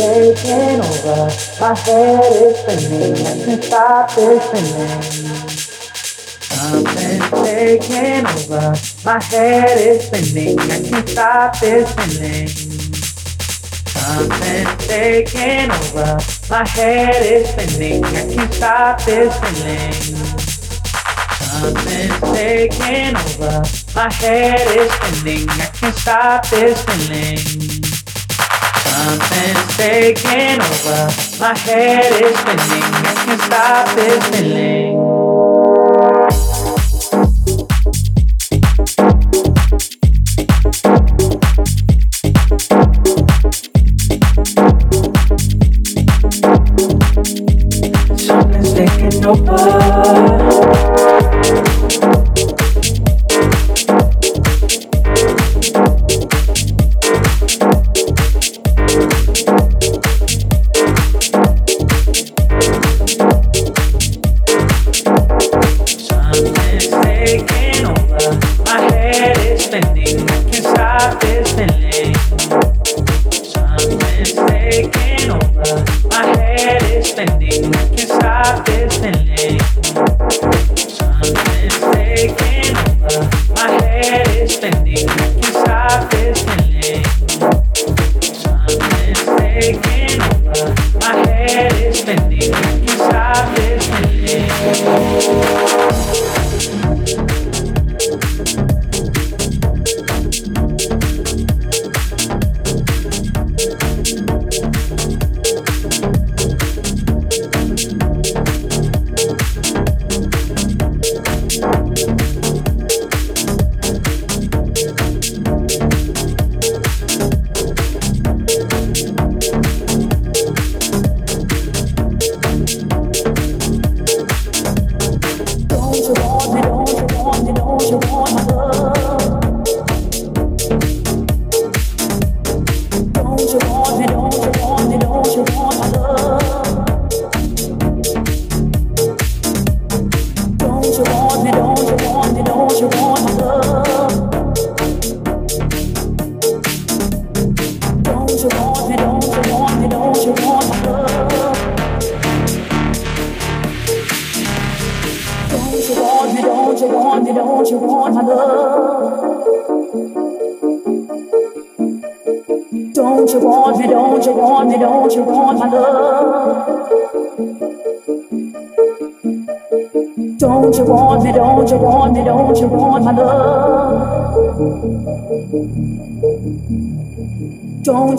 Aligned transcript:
taking 0.00 0.80
over. 0.80 1.28
My 1.60 1.74
head 1.76 2.32
is 2.32 2.56
spinning, 2.58 3.14
I 3.26 3.44
can't 3.44 3.64
stop 3.64 4.14
this 4.14 4.42
feeling. 4.50 5.02
Something's 6.48 7.30
taking 7.44 8.26
over. 8.26 8.74
My 9.04 9.22
head 9.22 9.76
is 9.78 10.06
spinning, 10.06 10.58
I 10.58 10.80
can't 10.88 11.08
stop 11.08 11.60
this 11.60 11.92
feeling. 11.94 12.48
Something's 13.92 14.86
taking 14.86 15.70
over. 15.70 16.18
My 16.48 16.66
head 16.66 17.22
is 17.22 17.48
spinning, 17.50 18.02
I 18.04 18.34
can't 18.34 18.54
stop 18.54 19.02
this 19.04 19.38
feeling. 19.40 19.92
Something's 21.60 22.20
taking 22.38 23.16
over. 23.16 23.62
My 23.94 24.10
head 24.14 24.66
is 24.78 24.90
spinning. 24.92 25.48
I 25.50 25.66
can't 25.74 25.94
stop 25.94 26.48
this 26.48 26.82
feeling. 26.84 27.89
Something's 29.00 29.76
taking 29.78 30.60
over. 30.60 31.08
My 31.40 31.56
head 31.56 32.22
is 32.22 32.36
spinning. 32.38 32.84
I 32.92 33.14
can't 33.24 33.40
stop 33.40 33.88
this 33.96 34.28
feeling. 34.28 34.98
Something's 48.18 48.72
taking 48.74 49.24
over. 49.24 50.59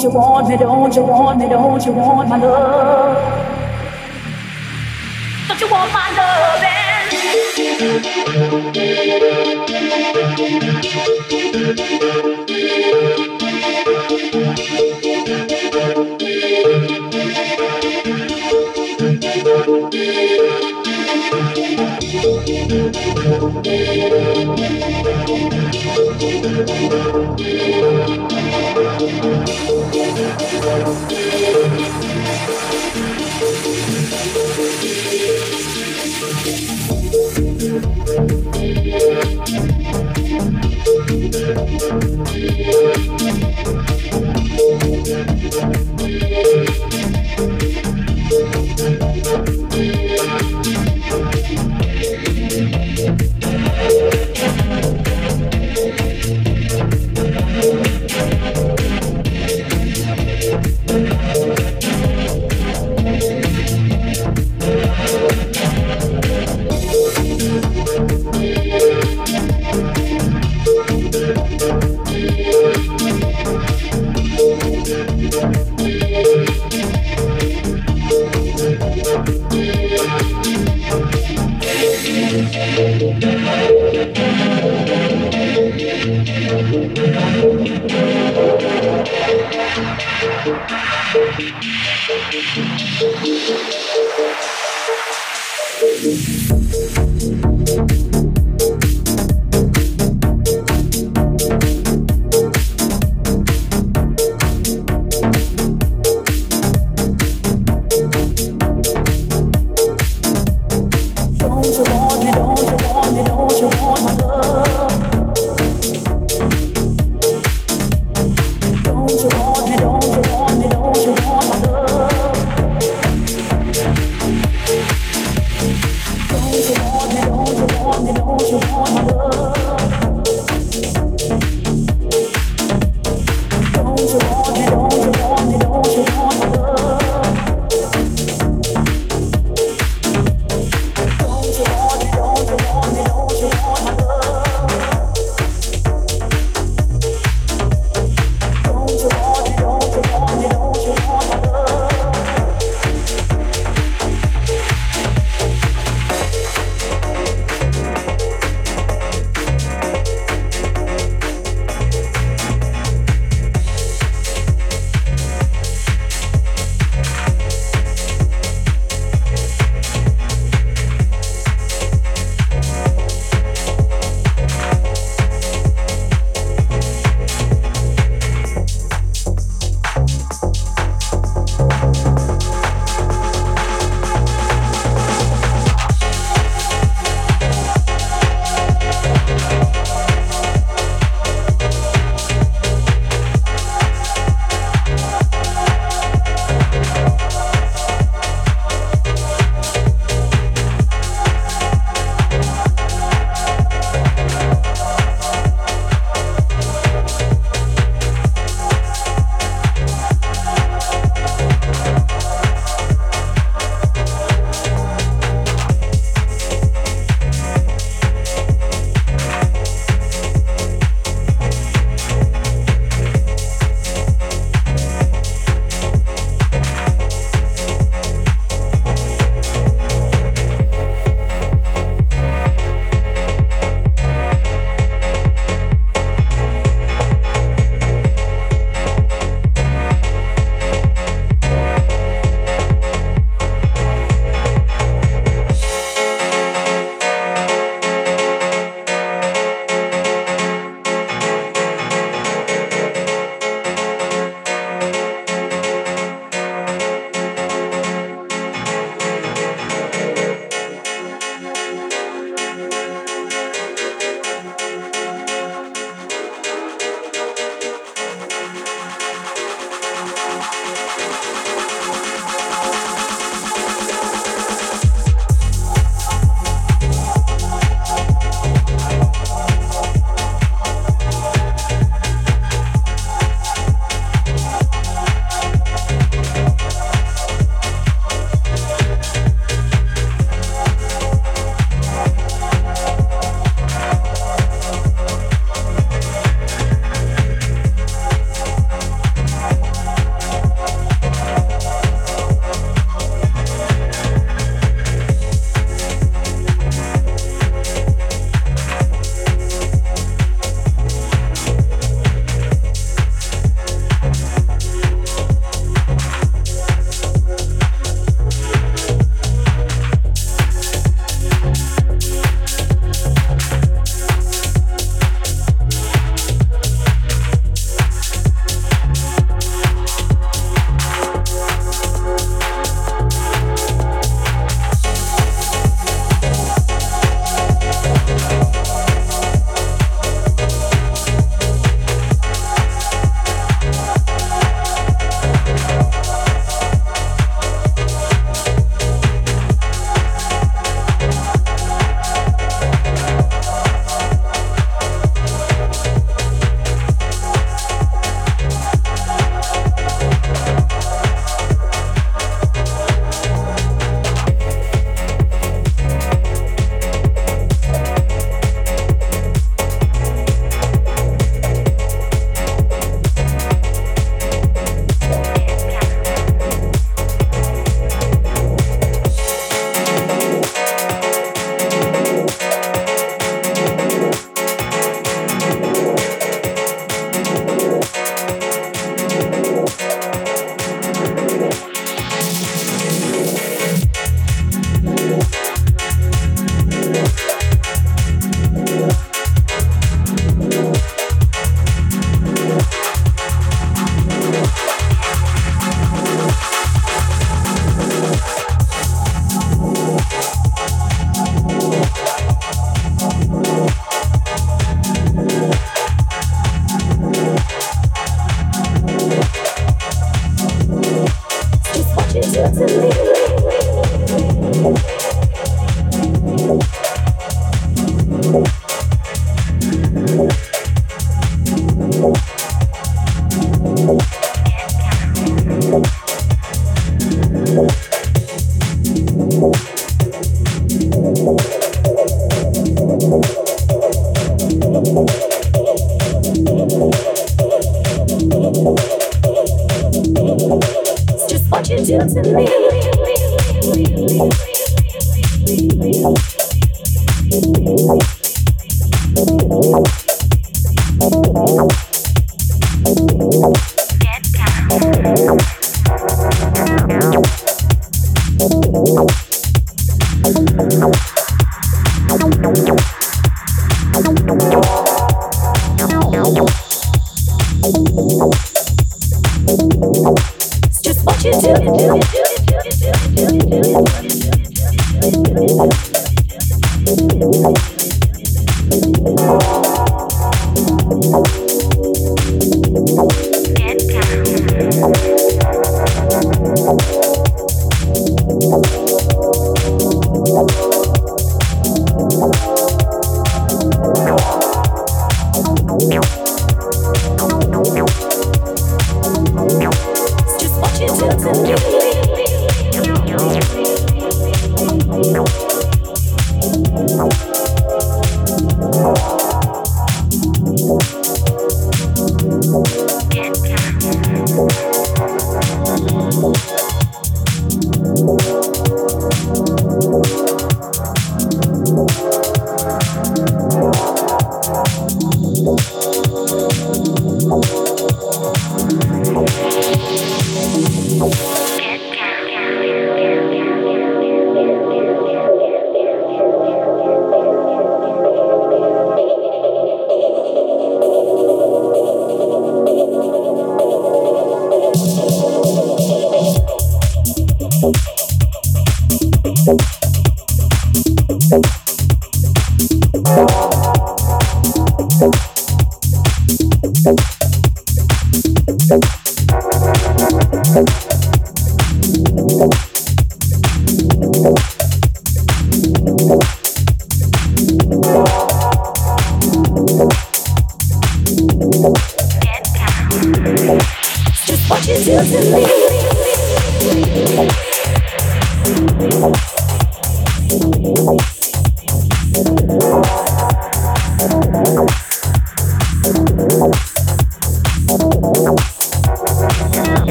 Don't 0.00 0.14
you 0.14 0.18
want 0.18 0.48
me? 0.48 0.56
Don't 0.56 0.96
you 0.96 1.02
want 1.02 1.38
me? 1.38 1.46
Don't 1.46 1.84
you 1.84 1.92
want 1.92 2.26
my 2.26 2.38
love? 2.38 3.18
Don't 5.46 5.60
you 5.60 5.68
want 5.70 5.92
my 5.92 6.10
love? 6.16 6.62
Eh? 25.66 25.69
Thank 26.20 27.30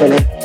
Chile. 0.00 0.39